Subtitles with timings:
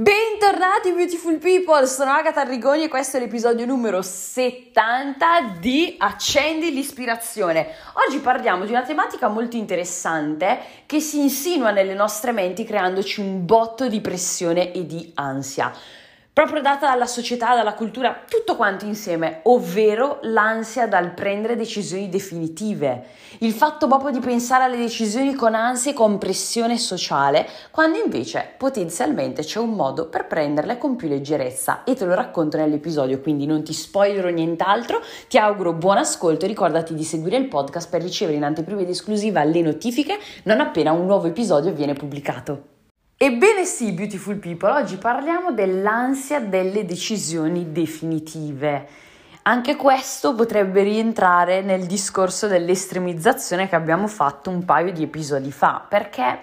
[0.00, 7.66] Bentornati beautiful people, sono Agatha Arrigoni e questo è l'episodio numero 70 di Accendi l'ispirazione.
[8.06, 13.44] Oggi parliamo di una tematica molto interessante che si insinua nelle nostre menti creandoci un
[13.44, 15.72] botto di pressione e di ansia
[16.38, 23.06] proprio data dalla società, dalla cultura, tutto quanto insieme, ovvero l'ansia dal prendere decisioni definitive,
[23.38, 28.54] il fatto proprio di pensare alle decisioni con ansia e con pressione sociale, quando invece
[28.56, 31.82] potenzialmente c'è un modo per prenderle con più leggerezza.
[31.82, 36.48] E te lo racconto nell'episodio, quindi non ti spoilerò nient'altro, ti auguro buon ascolto e
[36.48, 40.92] ricordati di seguire il podcast per ricevere in anteprima ed esclusiva le notifiche non appena
[40.92, 42.77] un nuovo episodio viene pubblicato.
[43.20, 48.88] Ebbene sì, beautiful people, oggi parliamo dell'ansia delle decisioni definitive.
[49.42, 55.84] Anche questo potrebbe rientrare nel discorso dell'estremizzazione che abbiamo fatto un paio di episodi fa,
[55.88, 56.42] perché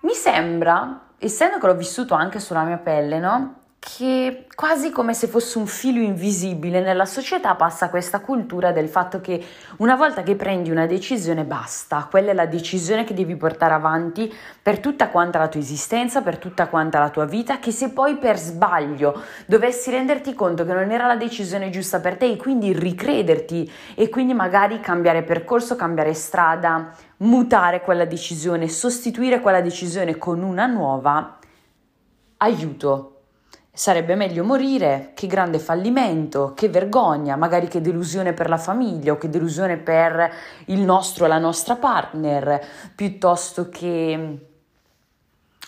[0.00, 3.61] mi sembra, essendo che l'ho vissuto anche sulla mia pelle, no?
[3.84, 9.20] Che quasi come se fosse un filo invisibile nella società passa questa cultura del fatto
[9.20, 9.44] che
[9.78, 14.32] una volta che prendi una decisione basta, quella è la decisione che devi portare avanti
[14.62, 18.18] per tutta quanta la tua esistenza, per tutta quanta la tua vita, che se poi
[18.18, 22.72] per sbaglio dovessi renderti conto che non era la decisione giusta per te e quindi
[22.72, 30.40] ricrederti e quindi magari cambiare percorso, cambiare strada, mutare quella decisione, sostituire quella decisione con
[30.44, 31.38] una nuova,
[32.36, 33.16] aiuto
[33.74, 39.16] Sarebbe meglio morire, che grande fallimento, che vergogna, magari che delusione per la famiglia o
[39.16, 40.30] che delusione per
[40.66, 42.62] il nostro o la nostra partner,
[42.94, 44.38] piuttosto che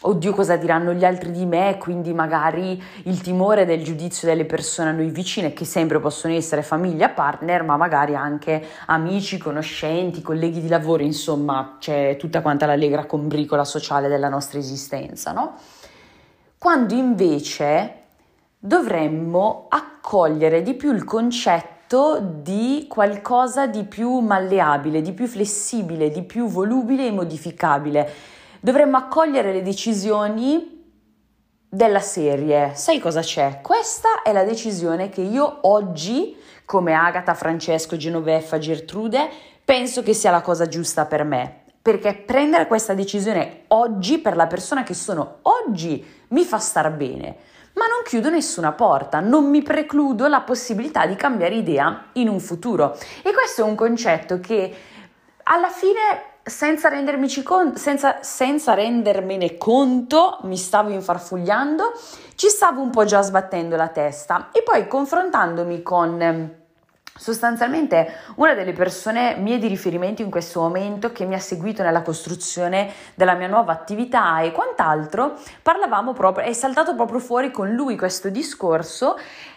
[0.02, 4.90] oddio cosa diranno gli altri di me, quindi magari il timore del giudizio delle persone
[4.90, 10.60] a noi vicine, che sempre possono essere famiglia, partner, ma magari anche amici, conoscenti, colleghi
[10.60, 15.56] di lavoro, insomma c'è tutta quanta l'allegra combricola sociale della nostra esistenza, no?
[16.64, 18.04] Quando invece
[18.58, 26.22] dovremmo accogliere di più il concetto di qualcosa di più malleabile, di più flessibile, di
[26.22, 28.10] più volubile e modificabile.
[28.60, 30.86] Dovremmo accogliere le decisioni
[31.68, 32.72] della serie.
[32.74, 33.60] Sai cosa c'è?
[33.60, 36.34] Questa è la decisione che io oggi,
[36.64, 39.28] come Agata, Francesco, Genoveffa, Gertrude,
[39.62, 44.46] penso che sia la cosa giusta per me perché prendere questa decisione oggi per la
[44.46, 47.36] persona che sono oggi mi fa star bene,
[47.74, 52.40] ma non chiudo nessuna porta, non mi precludo la possibilità di cambiare idea in un
[52.40, 52.96] futuro.
[53.22, 54.74] E questo è un concetto che
[55.42, 56.90] alla fine senza,
[57.42, 61.92] con- senza, senza rendermene conto, mi stavo infarfugliando,
[62.34, 66.62] ci stavo un po' già sbattendo la testa e poi confrontandomi con
[67.16, 72.02] Sostanzialmente una delle persone mie di riferimento in questo momento che mi ha seguito nella
[72.02, 77.96] costruzione della mia nuova attività e quant'altro, parlavamo proprio, è saltato proprio fuori con lui
[77.96, 79.16] questo discorso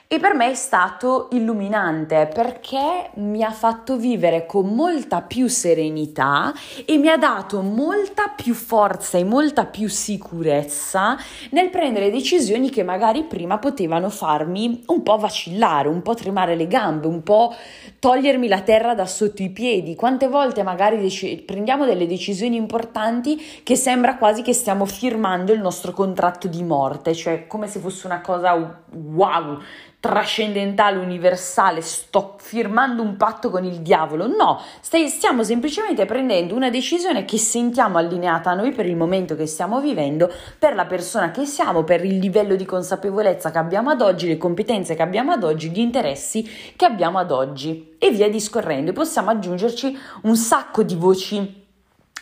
[0.09, 6.53] e per me è stato illuminante perché mi ha fatto vivere con molta più serenità
[6.85, 11.17] e mi ha dato molta più forza e molta più sicurezza
[11.49, 16.67] nel prendere decisioni che magari prima potevano farmi un po' vacillare, un po' tremare le
[16.67, 17.53] gambe, un po'
[17.99, 19.95] togliermi la terra da sotto i piedi.
[19.95, 25.59] Quante volte magari dec- prendiamo delle decisioni importanti che sembra quasi che stiamo firmando il
[25.59, 29.59] nostro contratto di morte, cioè come se fosse una cosa wow
[29.99, 34.27] trascendentale, universale, sto firmando un patto con il diavolo.
[34.27, 39.35] No, stai, stiamo semplicemente prendendo una decisione che sentiamo allineata a noi per il momento
[39.35, 43.89] che stiamo vivendo, per la persona che siamo, per il livello di consapevolezza che abbiamo
[43.89, 48.11] ad oggi, le competenze che abbiamo ad oggi, gli interessi che abbiamo ad oggi e
[48.11, 48.91] via discorrendo.
[48.91, 51.65] E possiamo aggiungerci un sacco di voci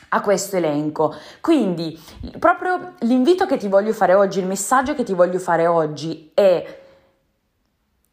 [0.10, 1.14] a questo elenco.
[1.42, 2.00] Quindi,
[2.40, 6.84] proprio l'invito che ti voglio fare oggi, il messaggio che ti voglio fare oggi è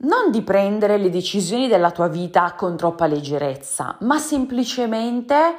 [0.02, 5.54] non di prendere le decisioni della tua vita con troppa leggerezza, ma semplicemente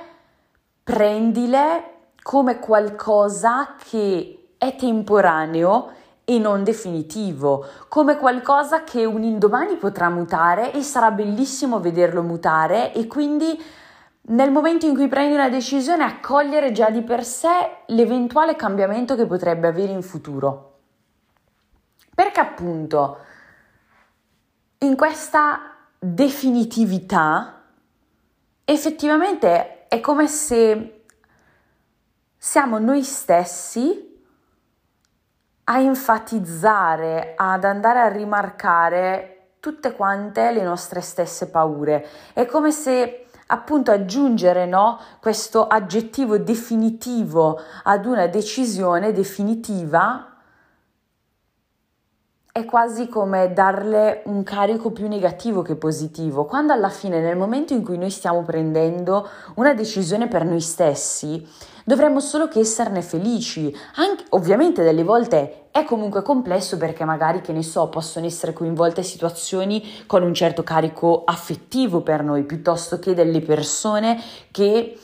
[0.83, 5.91] prendile come qualcosa che è temporaneo
[6.25, 12.93] e non definitivo, come qualcosa che un indomani potrà mutare e sarà bellissimo vederlo mutare
[12.93, 13.61] e quindi
[14.25, 19.25] nel momento in cui prendi una decisione accogliere già di per sé l'eventuale cambiamento che
[19.25, 20.71] potrebbe avere in futuro.
[22.15, 23.17] Perché appunto
[24.83, 27.61] in questa definitività
[28.65, 31.05] effettivamente è come se
[32.37, 34.11] siamo noi stessi
[35.65, 42.05] a enfatizzare, ad andare a rimarcare tutte quante le nostre stesse paure.
[42.33, 50.32] È come se appunto aggiungere no, questo aggettivo definitivo ad una decisione definitiva
[52.55, 57.73] è quasi come darle un carico più negativo che positivo, quando alla fine nel momento
[57.73, 61.43] in cui noi stiamo prendendo una decisione per noi stessi,
[61.83, 63.75] dovremmo solo che esserne felici.
[63.95, 69.01] Anche, ovviamente delle volte è comunque complesso perché magari, che ne so, possono essere coinvolte
[69.01, 74.21] situazioni con un certo carico affettivo per noi, piuttosto che delle persone
[74.51, 74.95] che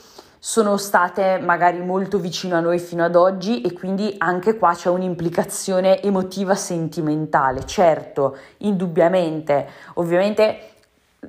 [0.42, 4.88] sono state magari molto vicino a noi fino ad oggi e quindi anche qua c'è
[4.88, 7.66] un'implicazione emotiva sentimentale.
[7.66, 10.70] Certo, indubbiamente, ovviamente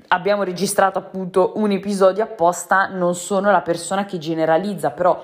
[0.08, 5.22] abbiamo registrato appunto un episodio apposta, non sono la persona che generalizza, però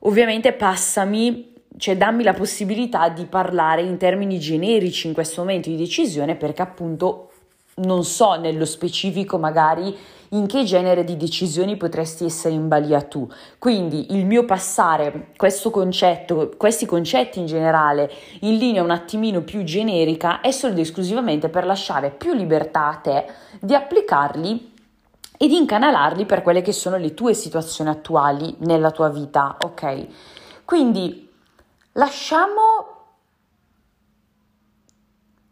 [0.00, 5.76] ovviamente passami cioè dammi la possibilità di parlare in termini generici in questo momento di
[5.76, 7.27] decisione perché appunto
[7.78, 9.96] non so nello specifico magari
[10.30, 13.28] in che genere di decisioni potresti essere in balia tu.
[13.58, 18.10] Quindi il mio passare questo concetto, questi concetti in generale
[18.40, 22.96] in linea un attimino più generica è solo ed esclusivamente per lasciare più libertà a
[22.96, 23.26] te
[23.60, 24.76] di applicarli
[25.40, 30.06] e di incanalarli per quelle che sono le tue situazioni attuali nella tua vita, ok?
[30.64, 31.30] Quindi
[31.92, 32.97] lasciamo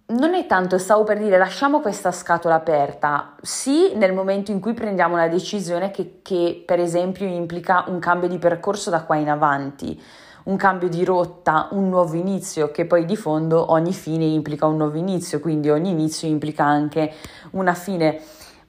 [0.08, 4.72] non è tanto, stavo per dire, lasciamo questa scatola aperta, sì nel momento in cui
[4.72, 9.28] prendiamo una decisione che, che, per esempio implica un cambio di percorso da qua in
[9.28, 10.00] avanti,
[10.44, 14.76] un cambio di rotta, un nuovo inizio, che poi di fondo ogni fine implica un
[14.76, 17.12] nuovo inizio, quindi ogni inizio implica anche
[17.52, 18.20] una fine.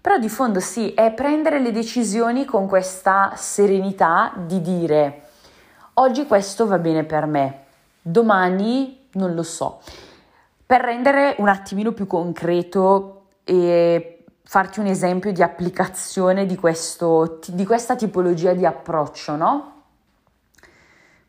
[0.02, 5.22] Però di fondo sì, è prendere le decisioni con questa serenità di dire
[6.00, 7.64] oggi questo va bene per me,
[8.02, 9.80] domani non lo so.
[10.68, 17.66] Per rendere un attimino più concreto e farti un esempio di applicazione di, questo, di
[17.66, 19.72] questa tipologia di approccio, no?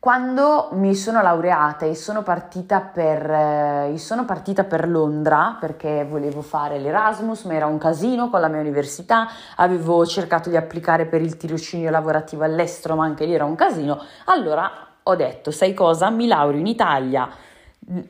[0.01, 6.43] Quando mi sono laureata e sono partita per, eh, sono partita per Londra perché volevo
[6.43, 11.23] fare l'Erasmus, ma era un casino con la mia università, avevo cercato di applicare per
[11.23, 14.71] il tirocinio lavorativo all'estero, ma anche lì era un casino, allora
[15.01, 17.29] ho detto, sai cosa, mi laureo in Italia,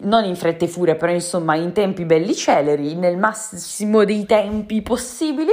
[0.01, 4.83] non in fretta e furia, però insomma in tempi belli celeri, nel massimo dei tempi
[4.83, 5.53] possibili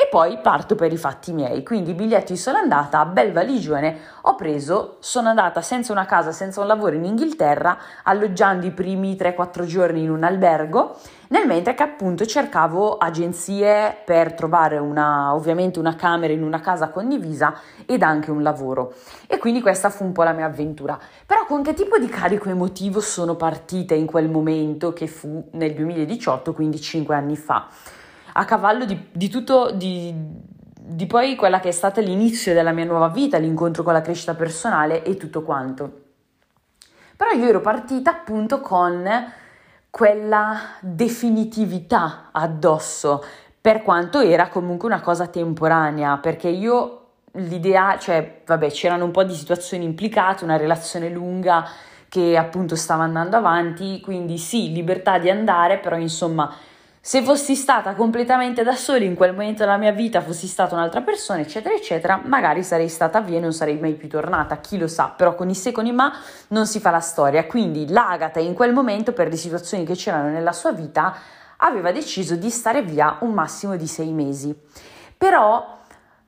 [0.00, 1.64] e poi parto per i fatti miei.
[1.64, 6.68] Quindi biglietti sola andata, bel valigione, ho preso, sono andata senza una casa, senza un
[6.68, 10.94] lavoro in Inghilterra, alloggiando i primi 3-4 giorni in un albergo,
[11.30, 16.90] nel mentre che appunto cercavo agenzie per trovare una, ovviamente una camera in una casa
[16.90, 17.54] condivisa
[17.84, 18.94] ed anche un lavoro.
[19.26, 20.96] E quindi questa fu un po' la mia avventura.
[21.26, 25.74] Però con che tipo di carico emotivo sono partita in quel momento che fu nel
[25.74, 27.66] 2018, quindi 5 anni fa?
[28.32, 32.84] A cavallo di, di tutto, di, di poi quella che è stata l'inizio della mia
[32.84, 36.02] nuova vita, l'incontro con la crescita personale e tutto quanto.
[37.16, 39.04] Però io ero partita appunto con
[39.90, 43.24] quella definitività addosso,
[43.60, 49.24] per quanto era comunque una cosa temporanea, perché io l'idea, cioè, vabbè, c'erano un po'
[49.24, 51.68] di situazioni implicate, una relazione lunga
[52.08, 56.50] che appunto stava andando avanti, quindi sì, libertà di andare, però insomma
[57.08, 61.00] se fossi stata completamente da sola in quel momento della mia vita, fossi stata un'altra
[61.00, 64.88] persona, eccetera, eccetera, magari sarei stata via e non sarei mai più tornata, chi lo
[64.88, 66.12] sa, però con i se con i ma
[66.48, 67.46] non si fa la storia.
[67.46, 71.16] Quindi l'Agata in quel momento, per le situazioni che c'erano nella sua vita,
[71.56, 74.54] aveva deciso di stare via un massimo di sei mesi.
[75.16, 75.78] Però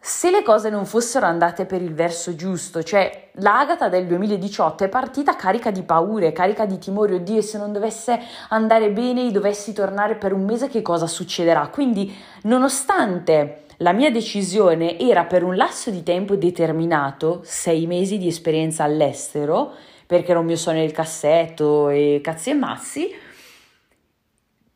[0.03, 4.89] se le cose non fossero andate per il verso giusto, cioè l'Agata del 2018 è
[4.89, 9.75] partita carica di paure, carica di timori, oddio se non dovesse andare bene e dovessi
[9.75, 11.69] tornare per un mese che cosa succederà?
[11.69, 18.29] Quindi nonostante la mia decisione era per un lasso di tempo determinato, sei mesi di
[18.29, 19.73] esperienza all'estero,
[20.07, 23.15] perché era un mio sogno nel cassetto e cazzi e massi,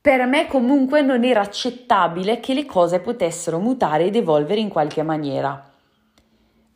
[0.04, 5.02] per me comunque non era accettabile che le cose potessero mutare ed evolvere in qualche
[5.02, 5.70] maniera.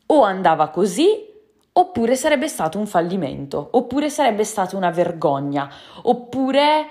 [0.07, 1.27] O andava così,
[1.71, 5.69] oppure sarebbe stato un fallimento, oppure sarebbe stata una vergogna,
[6.01, 6.87] oppure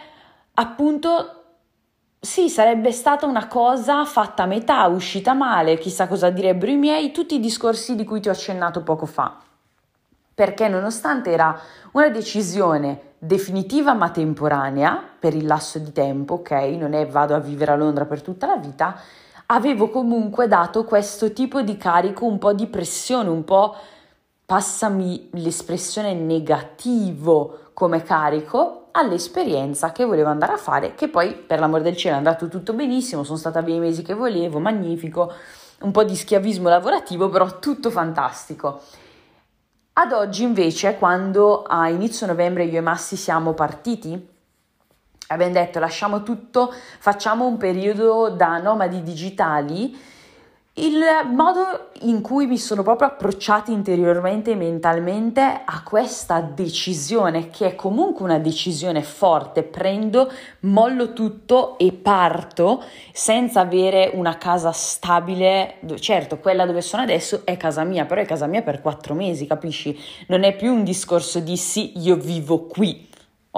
[0.55, 1.43] appunto
[2.21, 7.11] sì, sarebbe stata una cosa fatta a metà, uscita male, chissà cosa direbbero i miei,
[7.11, 9.39] tutti i discorsi di cui ti ho accennato poco fa.
[10.35, 16.51] Perché nonostante era una decisione definitiva ma temporanea per il lasso di tempo, ok?
[16.79, 19.01] Non è vado a vivere a Londra per tutta la vita,
[19.47, 23.75] avevo comunque dato questo tipo di carico, un po' di pressione, un po'
[24.45, 31.83] passami l'espressione negativo come carico all'esperienza che volevo andare a fare, che poi per l'amor
[31.83, 35.33] del cielo è andato tutto benissimo, sono stata via i mesi che volevo, magnifico,
[35.81, 38.81] un po' di schiavismo lavorativo, però tutto fantastico.
[40.01, 44.29] Ad oggi invece, quando a inizio novembre io e Massi siamo partiti,
[45.27, 49.99] abbiamo detto lasciamo tutto, facciamo un periodo da nomadi digitali
[50.79, 57.67] il modo in cui mi sono proprio approcciata interiormente e mentalmente a questa decisione, che
[57.67, 60.31] è comunque una decisione forte, prendo,
[60.61, 62.83] mollo tutto e parto
[63.13, 65.79] senza avere una casa stabile.
[65.99, 69.47] Certo, quella dove sono adesso è casa mia, però è casa mia per quattro mesi,
[69.47, 69.99] capisci?
[70.29, 73.08] Non è più un discorso di sì, io vivo qui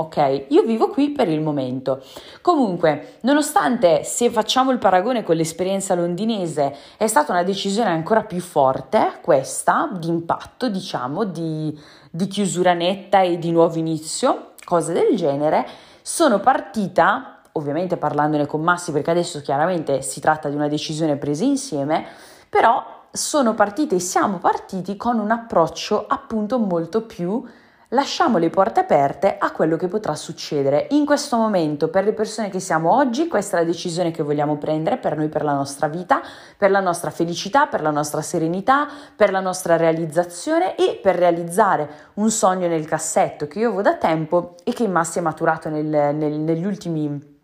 [0.00, 0.46] ok?
[0.48, 2.02] Io vivo qui per il momento.
[2.40, 8.40] Comunque, nonostante se facciamo il paragone con l'esperienza londinese, è stata una decisione ancora più
[8.40, 11.78] forte, questa, di impatto, diciamo, di,
[12.10, 15.66] di chiusura netta e di nuovo inizio, cose del genere,
[16.02, 21.44] sono partita, ovviamente parlandone con Massi, perché adesso chiaramente si tratta di una decisione presa
[21.44, 22.06] insieme,
[22.48, 27.44] però sono partite e siamo partiti con un approccio appunto molto più
[27.90, 30.86] lasciamo le porte aperte a quello che potrà succedere.
[30.90, 34.56] In questo momento, per le persone che siamo oggi, questa è la decisione che vogliamo
[34.56, 36.20] prendere per noi, per la nostra vita,
[36.56, 42.08] per la nostra felicità, per la nostra serenità, per la nostra realizzazione e per realizzare
[42.14, 45.68] un sogno nel cassetto che io avevo da tempo e che in Massi è maturato
[45.68, 47.38] nel, nel, negli ultimi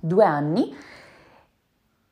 [0.00, 0.76] due anni.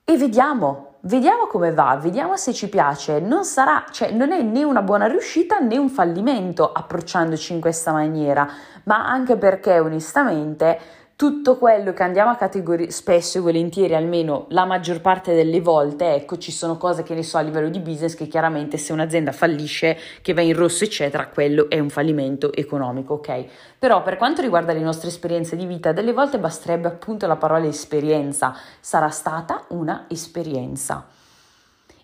[0.09, 3.21] E vediamo, Vediamo come va, vediamo se ci piace.
[3.21, 7.93] Non sarà, cioè non è né una buona riuscita né un fallimento approcciandoci in questa
[7.93, 8.49] maniera,
[8.87, 10.81] ma anche perché onestamente
[11.17, 16.15] tutto quello che andiamo a categorizzare, spesso e volentieri, almeno la maggior parte delle volte,
[16.15, 19.33] ecco, ci sono cose che ne so a livello di business che chiaramente se un'azienda
[19.33, 23.47] fallisce, che va in rosso, eccetera, quello è un fallimento economico, ok?
[23.79, 27.65] Però per quanto riguarda le nostre esperienze di vita, delle volte basterebbe appunto la parola
[27.65, 31.07] esperienza, sarà stata una esperienza.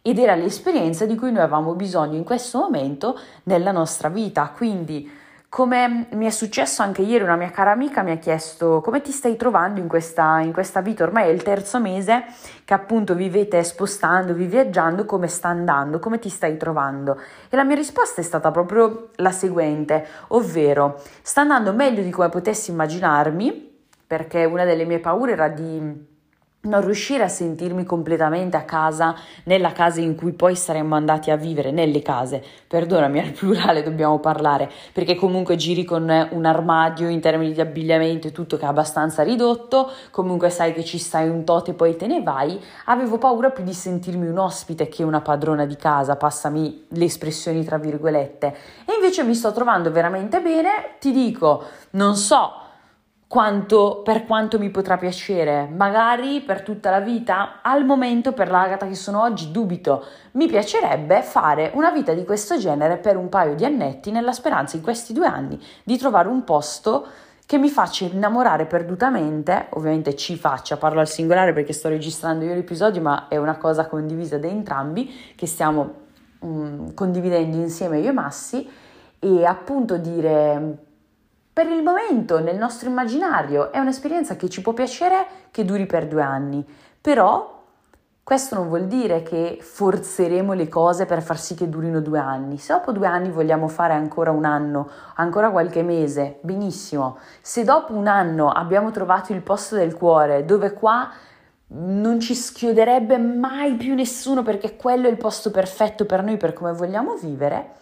[0.00, 5.20] Ed era l'esperienza di cui noi avevamo bisogno in questo momento nella nostra vita, quindi
[5.52, 9.10] come mi è successo anche ieri, una mia cara amica mi ha chiesto come ti
[9.10, 12.24] stai trovando in questa, in questa vita, ormai è il terzo mese
[12.64, 17.20] che appunto vivete spostandovi, viaggiando, come sta andando, come ti stai trovando?
[17.50, 22.30] E la mia risposta è stata proprio la seguente, ovvero sta andando meglio di come
[22.30, 26.11] potessi immaginarmi, perché una delle mie paure era di
[26.62, 31.36] non riuscire a sentirmi completamente a casa nella casa in cui poi saremmo andati a
[31.36, 37.20] vivere, nelle case, perdonami al plurale dobbiamo parlare, perché comunque giri con un armadio in
[37.20, 41.44] termini di abbigliamento e tutto che è abbastanza ridotto, comunque sai che ci stai un
[41.44, 45.20] tot e poi te ne vai, avevo paura più di sentirmi un ospite che una
[45.20, 50.96] padrona di casa, passami le espressioni tra virgolette, e invece mi sto trovando veramente bene,
[51.00, 52.60] ti dico, non so
[53.32, 57.62] quanto, per quanto mi potrà piacere, magari per tutta la vita.
[57.62, 60.04] Al momento, per l'Agata che sono oggi, dubito.
[60.32, 64.76] Mi piacerebbe fare una vita di questo genere per un paio di annetti, nella speranza
[64.76, 67.06] in questi due anni di trovare un posto
[67.46, 72.52] che mi faccia innamorare perdutamente, ovviamente ci faccia, parlo al singolare perché sto registrando io
[72.52, 75.94] l'episodio, ma è una cosa condivisa da entrambi, che stiamo
[76.40, 78.68] um, condividendo insieme io e Massi,
[79.18, 80.90] e appunto dire
[81.52, 86.08] per il momento, nel nostro immaginario, è un'esperienza che ci può piacere che duri per
[86.08, 86.66] due anni,
[87.00, 87.60] però
[88.24, 92.56] questo non vuol dire che forzeremo le cose per far sì che durino due anni.
[92.56, 97.18] Se dopo due anni vogliamo fare ancora un anno, ancora qualche mese, benissimo.
[97.40, 101.10] Se dopo un anno abbiamo trovato il posto del cuore, dove qua
[101.74, 106.52] non ci schioderebbe mai più nessuno perché quello è il posto perfetto per noi, per
[106.52, 107.72] come vogliamo vivere,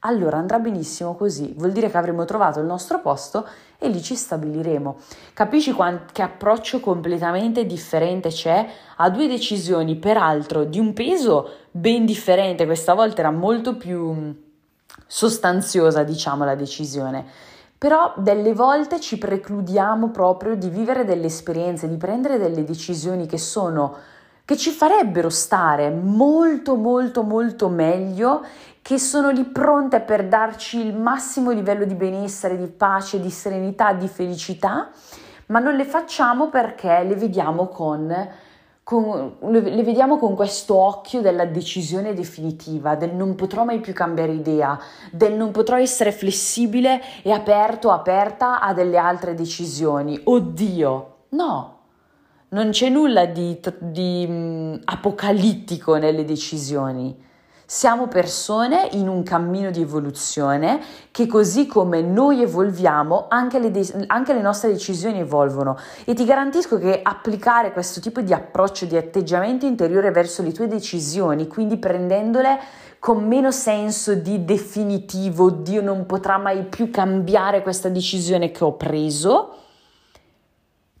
[0.00, 3.46] allora andrà benissimo così, vuol dire che avremo trovato il nostro posto
[3.78, 4.96] e lì ci stabiliremo.
[5.32, 12.04] Capisci quant- che approccio completamente differente c'è a due decisioni, peraltro di un peso ben
[12.04, 14.30] differente, questa volta era molto più mm,
[15.06, 17.24] sostanziosa, diciamo, la decisione.
[17.76, 23.38] Però delle volte ci precludiamo proprio di vivere delle esperienze, di prendere delle decisioni che
[23.38, 23.96] sono
[24.48, 28.42] che ci farebbero stare molto molto molto meglio
[28.80, 33.92] che sono lì pronte per darci il massimo livello di benessere, di pace, di serenità,
[33.92, 34.88] di felicità,
[35.48, 38.28] ma non le facciamo perché le vediamo con,
[38.82, 44.32] con, le vediamo con questo occhio della decisione definitiva, del non potrò mai più cambiare
[44.32, 44.80] idea,
[45.12, 50.18] del non potrò essere flessibile e aperto, aperta a delle altre decisioni.
[50.24, 51.77] Oddio, no,
[52.50, 57.26] non c'è nulla di, di um, apocalittico nelle decisioni.
[57.70, 64.04] Siamo persone in un cammino di evoluzione che così come noi evolviamo, anche le, de-
[64.06, 65.76] anche le nostre decisioni evolvono.
[66.06, 70.66] E ti garantisco che applicare questo tipo di approccio, di atteggiamento interiore verso le tue
[70.66, 72.58] decisioni, quindi prendendole
[72.98, 78.76] con meno senso di definitivo, Dio non potrà mai più cambiare questa decisione che ho
[78.76, 79.54] preso,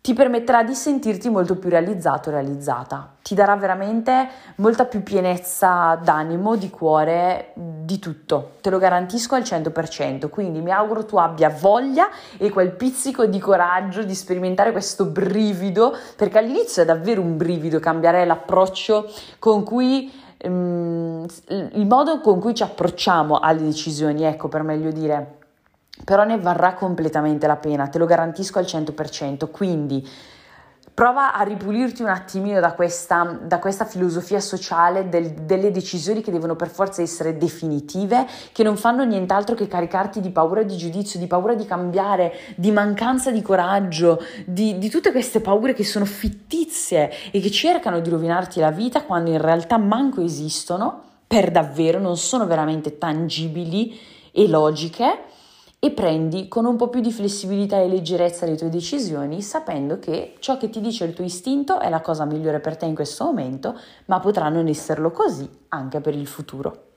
[0.08, 3.16] ti permetterà di sentirti molto più realizzato, realizzata.
[3.20, 8.52] Ti darà veramente molta più pienezza d'animo, di cuore, di tutto.
[8.62, 10.30] Te lo garantisco al 100%.
[10.30, 15.94] Quindi mi auguro tu abbia voglia e quel pizzico di coraggio di sperimentare questo brivido,
[16.16, 22.54] perché all'inizio è davvero un brivido cambiare l'approccio con cui ehm, il modo con cui
[22.54, 25.37] ci approcciamo alle decisioni, ecco per meglio dire
[26.04, 30.06] però ne varrà completamente la pena, te lo garantisco al 100%, quindi
[30.98, 36.32] prova a ripulirti un attimino da questa, da questa filosofia sociale del, delle decisioni che
[36.32, 41.20] devono per forza essere definitive, che non fanno nient'altro che caricarti di paura di giudizio,
[41.20, 46.04] di paura di cambiare, di mancanza di coraggio, di, di tutte queste paure che sono
[46.04, 52.00] fittizie e che cercano di rovinarti la vita quando in realtà manco esistono, per davvero,
[52.00, 53.96] non sono veramente tangibili
[54.32, 55.26] e logiche
[55.80, 60.34] e prendi con un po' più di flessibilità e leggerezza le tue decisioni, sapendo che
[60.40, 63.24] ciò che ti dice il tuo istinto è la cosa migliore per te in questo
[63.24, 66.87] momento, ma potrà non esserlo così anche per il futuro.